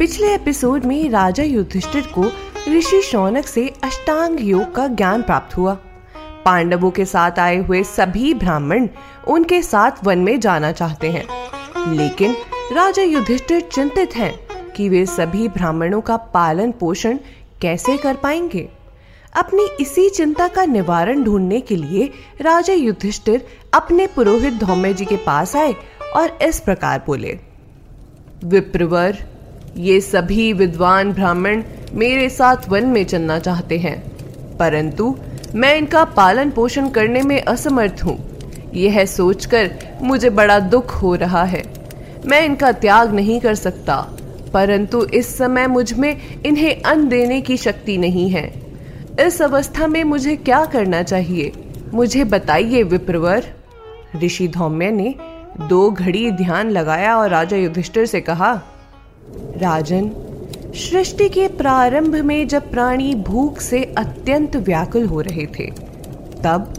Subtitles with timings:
[0.00, 2.24] पिछले एपिसोड में राजा युधिष्ठिर को
[2.68, 5.74] ऋषि शौनक से अष्टांग योग का ज्ञान प्राप्त हुआ।
[6.44, 8.88] पांडवों के साथ आए हुए सभी ब्राह्मण
[9.28, 11.24] उनके साथ वन में जाना चाहते हैं।
[11.94, 12.36] लेकिन
[12.72, 14.32] राजा युधिष्ठिर चिंतित हैं
[14.72, 17.18] कि वे सभी ब्राह्मणों का पालन पोषण
[17.62, 18.68] कैसे कर पाएँगे।
[19.36, 25.16] अपनी इसी चिंता का निवारण ढूँढने के लिए राजा युधिष्ठिर अपने पुरोहित धौम्य जी के
[25.16, 25.74] पास आए
[26.16, 27.38] और इस प्रकार बोले,
[28.44, 29.39] विप्रवर
[29.76, 33.98] ये सभी विद्वान ब्राह्मण मेरे साथ वन में चलना चाहते हैं।
[34.56, 35.16] परंतु
[35.54, 38.18] मैं इनका पालन पोषण करने में असमर्थ हूँ।
[38.74, 39.70] यह सोचकर
[40.02, 41.62] मुझे बड़ा दुख हो रहा है।
[42.26, 43.96] मैं इनका त्याग नहीं कर सकता,
[44.52, 48.52] परंतु इस समय मुझमें इन्हें अन्न देने की शक्ति नहीं है।
[49.20, 51.52] इस अवस्था में मुझे क्या करना चाहिए?
[51.94, 53.44] मुझे बताइए, विप्रवर।
[54.24, 55.14] ऋषि धौम्य ने
[55.60, 58.62] दो घड़ी ध्यान लगाया और राजा युधिष्ठिर से कहा
[59.56, 60.10] राजन,
[60.76, 65.70] सृष्टि के प्रारंभ में जब प्राणी भूख से अत्यंत व्याकुल हो रहे थे,
[66.44, 66.72] तब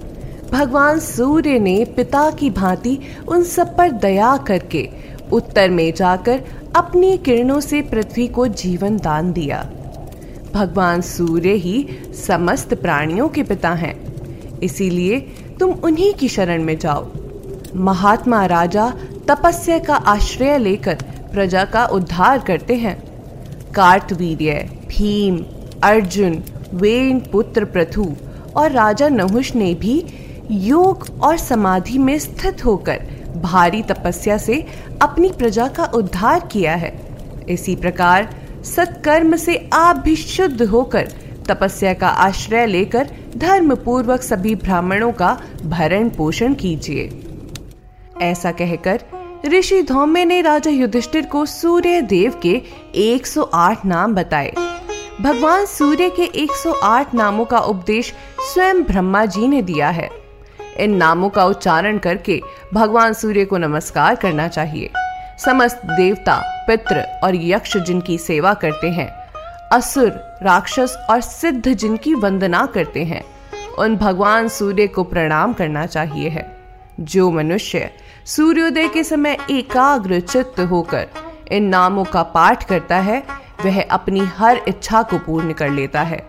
[0.52, 4.88] भगवान सूर्य ने पिता की भांति उन सब पर दया करके
[5.32, 6.42] उत्तर में जाकर
[6.76, 9.62] अपनी किरणों से पृथ्वी को जीवन दान दिया।
[10.54, 11.88] भगवान सूर्य ही
[12.28, 13.96] समस्त प्राणियों के पिता हैं,
[14.60, 15.20] इसीलिए
[15.60, 17.08] तुम उन्हीं की शरण में जाओ।
[17.76, 18.90] महात्मा राजा
[19.28, 20.98] तपस्या का आश्रय लेकर
[21.32, 22.96] प्रजा का उद्धार करते हैं।
[23.74, 24.54] कार्तवीर्य,
[24.88, 25.46] भीम,
[25.84, 28.16] अर्जुन वेन पुत्र प्रथु
[28.56, 30.04] और राजा नहुष ने भी
[30.52, 33.02] योग और समाधि में स्थित होकर
[33.38, 34.66] भारी तपस्या से
[35.02, 36.94] अपनी प्रजा का उद्धार किया है।
[37.50, 38.30] इसी प्रकार
[38.66, 41.12] सत्कर्म से आप भी शुद्ध होकर
[41.48, 47.10] तपस्या का आश्रय लेकर धर्म पूर्वक सभी ब्राह्मणों का भरण पोषण कीजिए।
[48.22, 49.02] ऐसा कहकर
[49.46, 52.62] ऋषि धौम्य ने राजा युधिष्ठिर को सूर्य देव के
[52.96, 54.52] 108 नाम बताए।
[55.22, 58.14] भगवान सूर्य के 108 नामों का उपदेश
[58.54, 60.10] स्वयं ब्रह्मा जी ने दिया है।
[60.80, 62.42] इन नामों का उच्चारण करके
[62.74, 64.90] भगवान सूर्य को नमस्कार करना चाहिए।
[65.46, 69.10] समस्त देवता पित्र और यक्ष जिनकी सेवा करते हैं,
[69.72, 73.24] असुर, राक्षस और सिद्ध जिनकी वंदना करते हैं,
[73.80, 76.61] उन भगवान सूर्य को प्रणाम करना चाहिए है।
[77.02, 77.90] जो मनुष्य
[78.26, 81.08] सूर्योदय के समय एकाग्र चित्त होकर
[81.52, 83.24] इन नामों का पाठ करता है,
[83.66, 86.28] वह अपनी हर इच्छा को पूर्ण कर लेता है।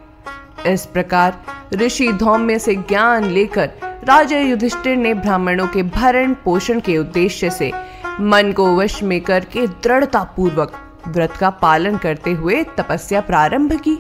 [0.66, 1.42] इस प्रकार
[1.74, 3.70] ऋषि धौम्य से ज्ञान लेकर
[4.04, 7.72] राजा युधिष्ठिर ने ब्राह्मणों के भरण पोषण के उद्देश्य से
[8.20, 10.72] मन को वश में करके दृढ़ता पूर्वक
[11.08, 13.98] व्रत का पालन करते हुए तपस्या प्रारंभ की।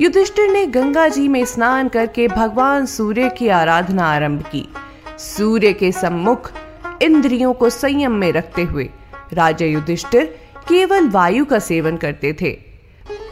[0.00, 4.68] युधिष्ठिर ने गंगा जी में स्नान करके भगवान सूर्य की आराधना आरंभ की।
[5.22, 6.50] सूर्य के सम्मुख
[7.02, 8.88] इंद्रियों को संयम में रखते हुए
[9.32, 10.24] राजा युधिष्ठिर
[10.68, 12.50] केवल वायु का सेवन करते थे।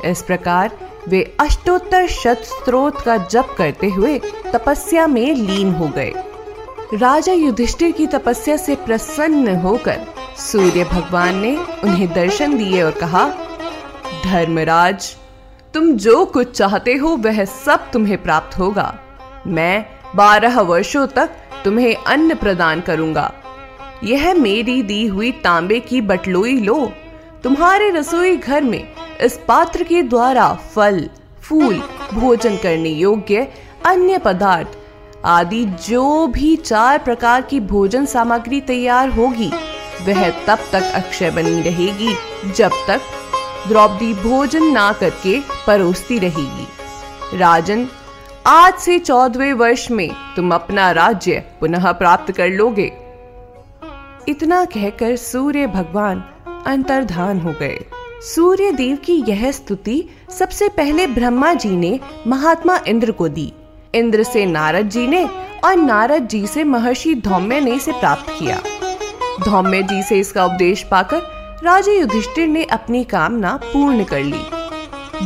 [0.05, 0.77] इस प्रकार
[1.09, 4.19] वे अष्टोत्तर शत स्त्रोत का जप करते हुए
[4.53, 6.13] तपस्या में लीन हो गए।
[6.95, 10.07] राजा युधिष्ठिर की तपस्या से प्रसन्न होकर
[10.39, 13.27] सूर्य भगवान ने उन्हें दर्शन दिए और कहा,
[14.25, 15.17] धर्मराज,
[15.75, 18.95] तुम जो कुछ चाहते हो वह सब तुम्हें प्राप्त होगा।
[19.47, 19.87] मैं
[20.17, 23.33] बारह वर्षों तक तुम्हें अन्न प्रदान करूँगा।
[24.05, 26.93] यह मेरी दी हुई तांबे की बटलोई लो।
[27.43, 31.09] तुम्हारे रसोई घर में इस पात्र के द्वारा फल,
[31.43, 31.83] फूल,
[32.15, 33.47] भोजन करने योग्य
[33.87, 34.79] अन्य पदार्थ
[35.27, 39.51] आदि जो भी चार प्रकार की भोजन सामग्री तैयार होगी,
[40.03, 42.15] वह तब तक अक्षय बनी रहेगी
[42.53, 43.01] जब तक
[43.69, 47.85] द्रौपदी भोजन ना करके परोसती रहेगी। राजन
[48.47, 52.93] आज से चौदवे वर्ष में तुम अपना राज्य पुनः प्राप्त कर लोगे।
[54.29, 56.23] इतना कहकर सूर्य भगवान
[56.67, 57.79] अंतर्धान हो गए।
[58.23, 60.09] सूर्य देव की यह स्तुति
[60.39, 63.53] सबसे पहले ब्रह्मा जी ने महात्मा इंद्र को दी।
[63.95, 65.25] इंद्र से नारद जी ने
[65.65, 68.63] और नारद जी से महर्षि धौम्य ने इसे प्राप्त किया।
[69.45, 71.23] धौम्य जी से इसका उपदेश पाकर
[71.65, 74.45] राजा युधिष्ठिर ने अपनी कामना पूर्ण कर ली।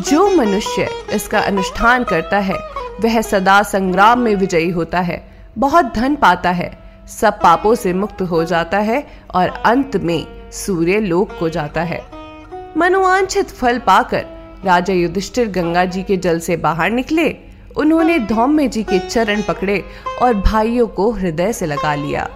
[0.00, 5.22] जो मनुष्य इसका अनुष्ठान करता है वह सदा संग्राम में विजयी होता है,
[5.58, 6.70] बहुत धन पाता है,
[7.08, 12.00] सब पापों से मुक्त हो जाता है और अंत में सूर्य लोक को जाता है।
[12.76, 14.24] मनोवांछित फल पाकर
[14.64, 17.36] राजा युधिष्ठिर गंगा जी के जल से बाहर निकले।
[17.76, 19.82] उन्होंने धौम्य जी के चरण पकड़े
[20.22, 22.28] और भाइयों को हृदय से लगा लिया।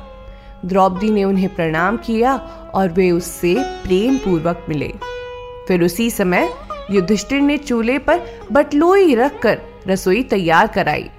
[0.65, 2.35] द्रौपदी ने उन्हें प्रणाम किया
[2.75, 4.93] और वे उससे प्रेम पूर्वक मिले।
[5.69, 6.49] फिर उसी समय
[6.91, 8.21] युधिष्ठिर ने चूल्हे पर
[8.53, 11.11] बटलोई रखकर रसोई तैयार कराई।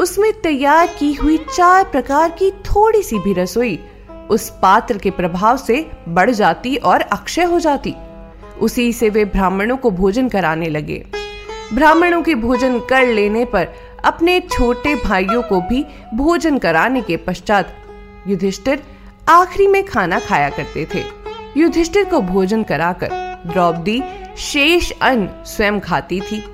[0.00, 3.78] उसमें तैयार की हुई चार प्रकार की थोड़ी सी भी रसोई
[4.30, 7.94] उस पात्र के प्रभाव से बढ़ जाती और अक्षय हो जाती।
[8.60, 11.04] उसी से वे ब्राह्मणों को भोजन कराने लगे।
[11.74, 13.68] ब्राह्मणों के भोजन कर लेने पर
[14.04, 15.84] अपने छोटे भाइयों को भी
[16.14, 17.76] भोजन कराने के पश्चात
[18.28, 18.82] युधिष्ठिर
[19.28, 21.04] आखिरी में खाना खाया करते थे।
[21.56, 23.08] युधिष्ठिर को भोजन कराकर
[23.46, 24.02] द्रौपदी
[24.38, 26.44] शेष अन्न स्वयं खाती थी।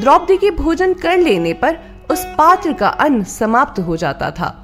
[0.00, 1.78] द्रौपदी के भोजन कर लेने पर
[2.10, 4.54] उस पात्र का अन्न समाप्त हो जाता था।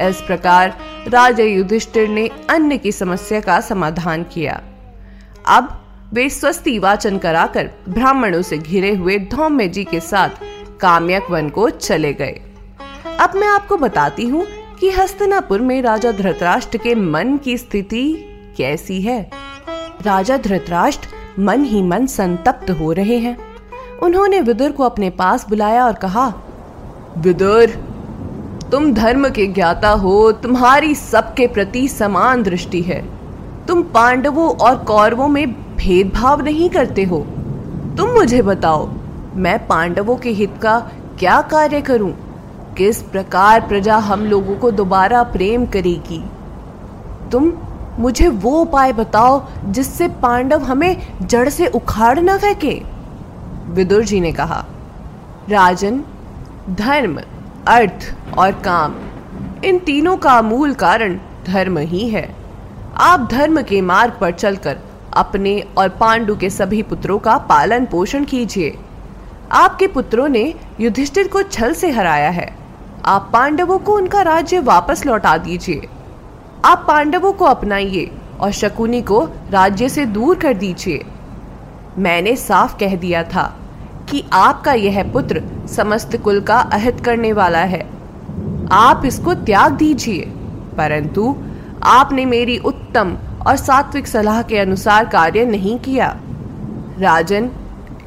[0.00, 0.76] इस प्रकार
[1.08, 4.60] राजा युधिष्ठिर ने अन्न की समस्या का समाधान किया।
[5.46, 5.78] अब
[6.12, 10.30] वे स्वस्ति वाचन कराकर ब्राह्मणों से घिरे हुए धौम्य जी के साथ
[10.80, 12.40] काम्यक वन को चले गए।
[13.20, 14.46] अब मैं आपको बताती हूँ
[14.80, 18.04] कि हस्तनापुर में राजा धृतराष्ट्र के मन की स्थिति
[18.56, 19.30] कैसी है।
[20.02, 21.08] राजा धृतराष्ट्र
[21.38, 23.51] मन ही मन संतप्त हो रहे हैं।
[24.02, 26.34] उन्होंने विदुर को अपने पास बुलाया और कहा,
[27.18, 27.66] विदुर,
[28.70, 33.04] तुम धर्म के ज्ञाता हो, तुम्हारी सबके प्रति समान दृष्टि है।
[33.66, 37.18] तुम पांडवों और कौरवों में भेदभाव नहीं करते हो।
[37.98, 38.88] तुम मुझे बताओ,
[39.34, 42.12] मैं पांडवों के हित का क्या कार्य करूँ?
[42.78, 46.24] किस प्रकार प्रजा हम लोगों को दोबारा प्रेम करेगी?
[47.32, 47.52] तुम
[47.98, 53.01] मुझे वो उपाय बताओ जिससे पांडव हमें जड़ से उखाड़ न फेंके।
[53.72, 54.64] विदुर जी ने कहा,
[55.48, 56.02] राजन,
[56.70, 57.20] धर्म,
[57.66, 58.94] अर्थ और काम,
[59.64, 62.34] इन तीनों का मूल कारण धर्म ही है।
[62.96, 64.78] आप धर्म के मार्ग पर चलकर
[65.12, 68.78] अपने और पांडु के सभी पुत्रों का पालन पोषण कीजिए।
[69.52, 72.56] आपके पुत्रों ने युधिष्ठिर को छल से हराया है।
[73.04, 75.88] आप पांडवों को उनका राज्य वापस लौटा दीजिए।
[76.64, 78.10] आप पांडवों को अपनाइए
[78.40, 81.04] और शकुनी को राज्य से दूर कर दीजिए।
[81.98, 83.58] मैंने साफ़ कह दिया था
[84.08, 87.80] कि आपका यह पुत्र समस्त कुल का अहित करने वाला है।
[88.72, 90.20] आप इसको त्याग दीजिए।
[90.76, 91.36] परंतु
[91.82, 93.16] आपने मेरी उत्तम
[93.46, 96.16] और सात्विक सलाह के अनुसार कार्य नहीं किया।
[96.98, 97.50] राजन,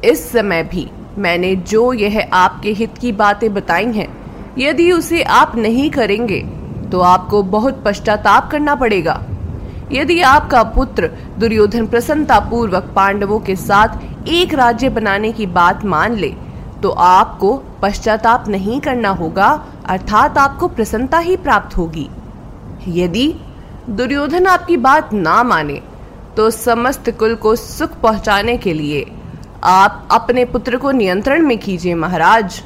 [0.04, 4.08] इस समय भी मैंने जो यह आपके हित की बातें बताई हैं,
[4.58, 6.40] यदि उसे आप नहीं करेंगे
[6.92, 9.22] तो आपको बहुत पश्चाताप करना पड़ेगा।
[9.92, 16.16] यदि आपका पुत्र दुर्योधन प्रसन्नता पूर्वक पांडवों के साथ एक राज्य बनाने की बात मान
[16.16, 16.34] ले
[16.82, 17.52] तो आपको
[17.82, 19.48] पश्चाताप नहीं करना होगा,
[19.86, 22.08] अर्थात आपको प्रसन्नता ही प्राप्त होगी।
[22.92, 23.34] यदि
[23.90, 25.80] दुर्योधन आपकी बात ना माने
[26.36, 29.06] तो समस्त कुल को सुख पहुँचाने के लिए
[29.64, 32.62] आप अपने पुत्र को नियंत्रण में कीजिए महाराज।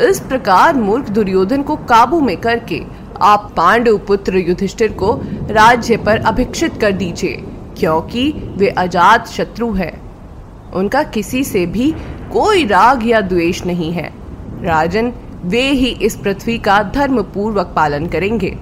[0.00, 2.80] इस प्रकार मूर्ख दुर्योधन को काबू में करके
[3.22, 5.12] आप पांडव पुत्र युधिष्ठिर को
[5.50, 7.42] राज्य पर अभिक्षित कर दीजिए,
[7.78, 9.92] क्योंकि वे अजात शत्रु है।
[10.74, 11.90] उनका किसी से भी
[12.32, 14.12] कोई राग या द्वेष नहीं है।
[14.62, 15.12] राजन,
[15.44, 18.56] वे ही इस पृथ्वी का धर्म पूर्वक पालन करेंगे।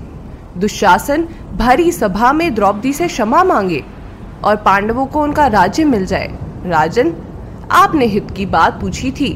[0.57, 3.85] दुशासन भरी सभा में द्रौपदी से क्षमा मांगे
[4.45, 6.35] और पांडवों को उनका राज्य मिल जाए।
[6.67, 7.13] राजन,
[7.71, 9.33] आपने हित की बात पूछी थी।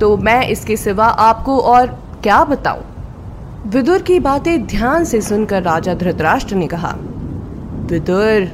[0.00, 1.86] तो मैं इसके सिवा आपको और
[2.22, 2.84] क्या बताऊँ?
[3.66, 6.94] विदुर की बातें ध्यान से सुनकर राजा धृतराष्ट्र ने कहा,
[7.90, 8.44] विदुर,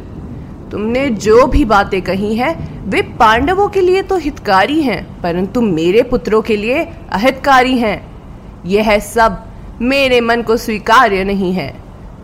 [0.71, 6.03] तुमने जो भी बातें कही हैं, वे पांडवों के लिए तो हितकारी हैं, परंतु मेरे
[6.03, 8.01] पुत्रों के लिए अहितकारी हैं।
[8.67, 9.45] यह सब
[9.83, 11.73] मेरे मन को स्वीकार्य नहीं है।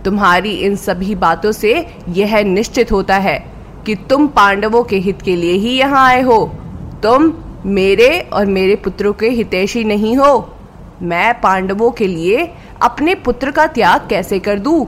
[0.05, 1.75] तुम्हारी इन सभी बातों से
[2.09, 3.39] यह निश्चित होता है
[3.87, 6.45] कि तुम पांडवों के हित के लिए ही यहाँ आए हो।
[7.03, 7.33] तुम
[7.67, 10.49] मेरे और मेरे पुत्रों के हितैषी नहीं हो।
[11.03, 12.49] मैं पांडवों के लिए
[12.83, 14.87] अपने पुत्र का त्याग कैसे कर दूँ?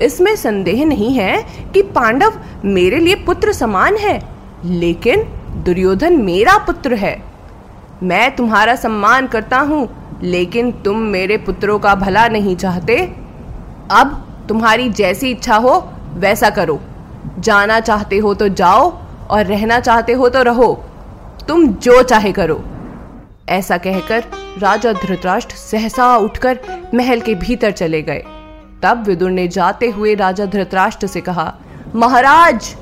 [0.00, 1.36] इसमें संदेह नहीं है
[1.74, 4.20] कि पांडव मेरे लिए पुत्र समान है,
[4.64, 5.22] लेकिन
[5.64, 7.22] दुर्योधन मेरा पुत्र है।
[8.02, 9.88] मैं तुम्हारा सम्मान करता हूँ,
[10.22, 12.96] लेकिन तुम मेरे पुत्रों का भला नहीं चाहते।
[13.90, 15.78] अब तुम्हारी जैसी इच्छा हो,
[16.14, 16.80] वैसा करो।
[17.38, 18.90] जाना चाहते हो तो जाओ,
[19.30, 20.84] और रहना चाहते हो तो रहो।
[21.48, 22.64] तुम जो चाहे करो।
[23.48, 24.24] ऐसा कहकर
[24.58, 26.58] राजा धृतराष्ट्र सहसा उठकर
[26.94, 28.24] महल के भीतर चले गए।
[28.82, 31.54] तब विदुर ने जाते हुए राजा धृतराष्ट्र से कहा,
[31.94, 32.76] महाराज,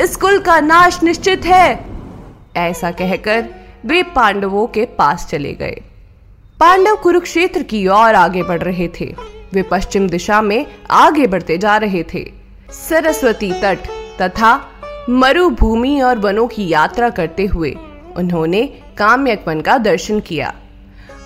[0.00, 1.84] इस कुल का नाश निश्चित है।
[2.56, 3.48] ऐसा कहकर
[3.86, 5.80] वे पांडवों के पास चले गए।
[6.60, 9.14] पांडव कुरुक्षेत्र की ओर आगे बढ़ रहे थे।
[9.52, 12.32] वे पश्चिम दिशा में आगे बढ़ते जा रहे थे।
[12.88, 13.78] सरस्वती तट
[14.22, 14.60] तथा
[15.10, 17.76] मरुभूमि और वनों की यात्रा करते हुए
[18.16, 18.66] उन्होंने
[18.98, 20.54] काम्यक वन का दर्शन किया।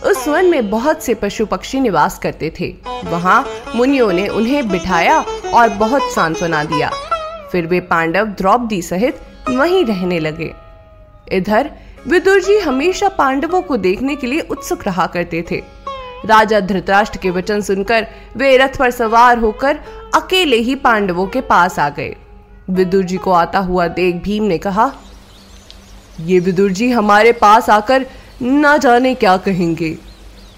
[0.07, 3.45] उस वन में बहुत से पशु पक्षी निवास करते थे। वहाँ
[3.77, 5.19] मुनियों ने उन्हें बिठाया
[5.55, 6.91] और बहुत सांत्वना दिया।
[7.53, 10.53] फिर वे पांडव द्रौपदी सहित वहीं रहने लगे।
[11.33, 11.71] इधर
[12.09, 15.63] विदुर जी हमेशा पांडवों को देखने के लिए उत्सुक रहा करते थे।
[16.27, 19.79] राजा धृतराष्ट्र के वचन सुनकर वे रथ पर सवार होकर
[20.15, 22.17] अकेले ही पांडवों के पास आ गए।
[22.71, 24.93] विदुर जी को आता हुआ देख भीम ने कहा
[26.21, 28.07] ये विदुर जी हमारे पास आकर
[28.43, 29.91] ना जाने क्या कहेंगे।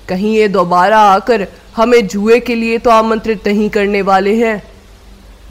[0.09, 4.63] कहीं ये दोबारा आकर हमें जुए के लिए तो आमंत्रित नहीं करने वाले हैं।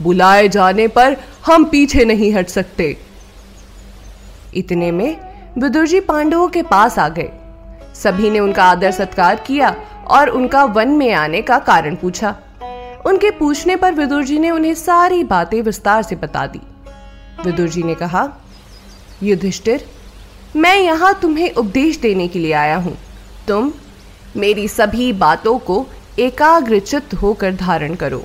[0.02, 2.96] बुलाए जाने पर हम पीछे नहीं हट सकते।
[4.54, 5.16] इतने में
[5.58, 7.30] विदुर जी पांडवों के पास आ गए।
[7.94, 9.74] सभी ने उनका आदर सत्कार किया
[10.08, 12.34] और उनका वन में आने का कारण पूछा।
[13.06, 16.60] उनके पूछने पर विदुर जी ने उन्हें सारी बातें विस्तार से बता दी।
[17.44, 18.28] विदुर जी ने कहा,
[19.22, 19.84] युधिष्ठिर
[20.56, 22.96] मैं यहाँ तुम्हें उपदेश देने के लिए आया हूँ।
[23.48, 23.72] तुम
[24.36, 25.86] मेरी सभी बातों को
[26.18, 28.24] एकाग्रचित होकर धारण करो।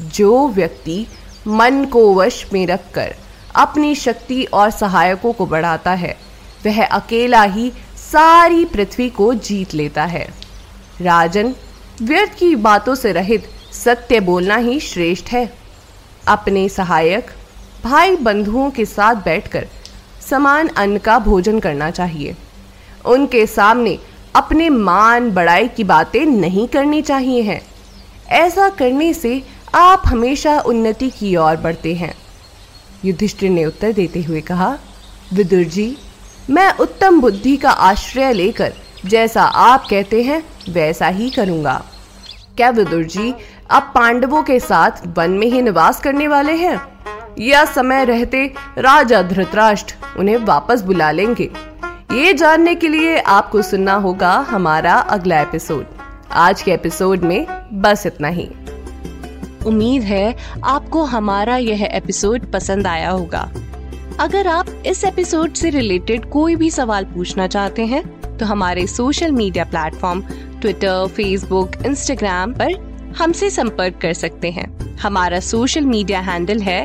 [0.00, 1.06] जो व्यक्ति
[1.46, 3.14] मन को वश में रखकर
[3.54, 6.16] अपनी शक्ति और सहायकों को बढ़ाता है,
[6.66, 10.28] वह अकेला ही सारी पृथ्वी को जीत लेता है।
[11.00, 11.54] राजन,
[12.02, 15.52] व्यर्थ की बातों से रहित सत्य बोलना ही श्रेष्ठ है।
[16.28, 17.30] अपने सहायक,
[17.84, 19.68] भाई बंधुओं के साथ बैठकर
[20.20, 22.36] समान अन्न का भोजन करना चाहिए।
[23.06, 23.98] उनके सामने
[24.36, 27.60] अपने मान बड़ाई की बातें नहीं करनी चाहिए हैं।
[28.28, 29.42] ऐसा करने से
[29.74, 32.14] आप हमेशा उन्नति की ओर बढ़ते हैं।
[33.04, 34.78] युधिष्ठिर ने उत्तर देते हुए कहा,
[35.32, 35.96] विदुर जी,
[36.50, 38.72] मैं उत्तम बुद्धि का आश्रय लेकर
[39.06, 41.84] जैसा आप कहते हैं, वैसा ही करूँगा।
[42.56, 43.34] क्या विदुर जी,
[43.70, 46.99] आप पांडवों के साथ वन में ही निवास करने वाले हैं?
[47.38, 48.46] या समय रहते
[48.78, 51.50] राजा धृतराष्ट्र उन्हें वापस बुला लेंगे।
[52.12, 55.86] ये जानने के लिए आपको सुनना होगा हमारा अगला एपिसोड।
[56.32, 58.48] आज के एपिसोड में बस इतना ही।
[59.66, 63.50] उम्मीद है आपको हमारा यह एपिसोड पसंद आया होगा।
[64.20, 68.02] अगर आप इस एपिसोड से रिलेटेड कोई भी सवाल पूछना चाहते हैं
[68.38, 70.22] तो हमारे social media platform
[70.60, 72.72] Twitter, Facebook, Instagram पर
[73.18, 76.84] हमसे संपर्क कर सकते हैं। हमारा सोशल मीडिया हैंडल है